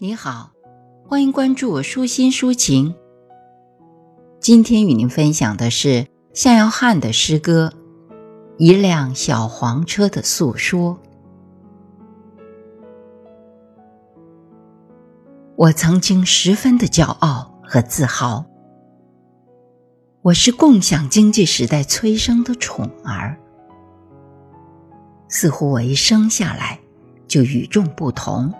[0.00, 0.50] 你好，
[1.06, 2.96] 欢迎关注舒心抒情。
[4.40, 7.72] 今天与您分享的是向耀汉的诗歌
[8.58, 10.94] 《一辆小黄车的诉说》。
[15.54, 18.44] 我曾经十分的骄傲和自豪，
[20.22, 23.38] 我是共享经济时代催生的宠儿。
[25.28, 26.80] 似乎我一生下来
[27.28, 28.52] 就与众不同。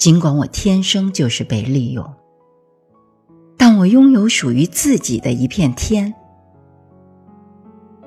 [0.00, 2.14] 尽管我天生就是被利用，
[3.58, 6.14] 但我拥有属于自己的一片天。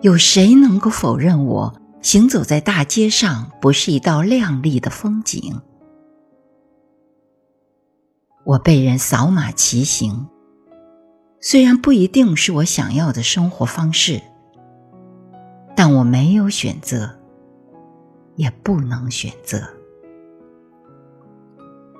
[0.02, 5.62] 有谁能够否认我行走在大街上不是一道亮丽的风景？
[8.44, 10.26] 我被人扫码骑行，
[11.40, 14.20] 虽然不一定是我想要的生活方式，
[15.76, 17.20] 但我没有选择，
[18.36, 19.62] 也不能选择。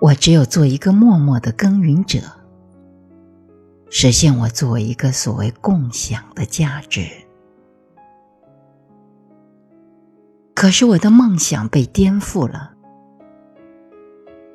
[0.04, 2.20] 我只有做一个默默的耕耘者，
[3.90, 7.08] 实现我作为一个所谓共享的价值。
[10.54, 12.74] 可是我的梦想被颠覆了。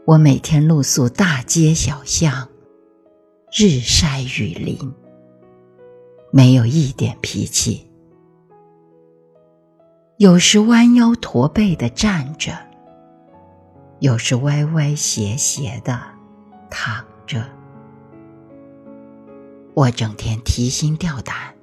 [0.05, 2.47] 我每天露宿大街小巷，
[3.51, 4.93] 日晒雨淋，
[6.31, 7.91] 没有一点脾气。
[10.19, 12.68] 有时弯腰驼背的站着。
[14.01, 16.01] 有时歪歪斜斜的
[16.71, 17.45] 躺着，
[19.75, 21.57] 我整天提心吊胆，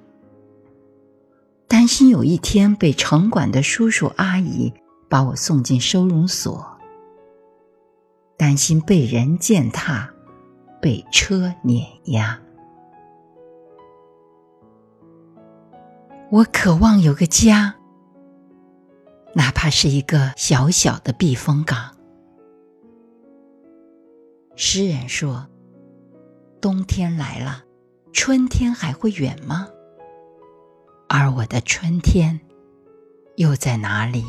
[1.66, 4.74] 担心有一天被城管的叔叔阿姨
[5.08, 6.78] 把我送进收容所，
[8.36, 10.10] 担心被人践踏，
[10.82, 12.38] 被车碾压。
[16.32, 17.76] 我渴望有个家，
[19.36, 21.95] 哪怕是一个小小的避风港。
[24.58, 25.46] 诗人说
[26.62, 27.64] ：“冬天来了，
[28.14, 29.68] 春天还会远吗？
[31.10, 32.40] 而我的春天
[33.36, 34.24] 又在哪里？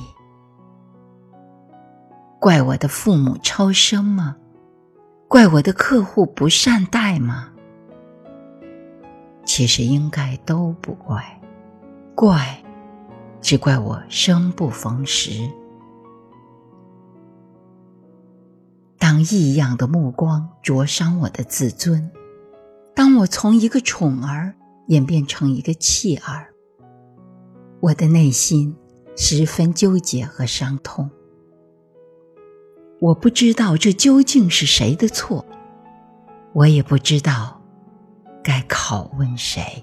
[2.41, 4.37] 怪我的父母超生吗？
[5.29, 7.53] 怪我的客户不善待吗？
[9.45, 11.41] 其实应该都不怪，
[12.17, 12.65] 怪
[13.41, 15.49] 只怪我生不逢时。”
[19.17, 22.11] 当异样的目光灼伤我的自尊，
[22.95, 24.55] 当我从一个宠儿
[24.89, 26.53] 演变成一个弃儿，
[27.81, 28.77] 我的内心
[29.17, 31.11] 十分纠结和伤痛。
[33.01, 35.47] 我不知道这究竟是谁的错，
[36.53, 37.63] 我也不知道
[38.45, 39.83] 该拷问谁。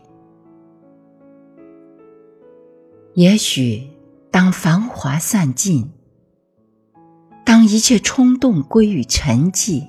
[3.16, 3.90] 也许
[4.30, 5.92] 当繁华散尽。
[7.54, 9.88] 当一切冲动归于沉寂，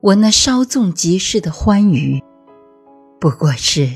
[0.00, 2.24] 我那稍纵即逝的欢愉，
[3.20, 3.86] 不过是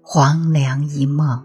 [0.00, 1.44] 黄粱一梦。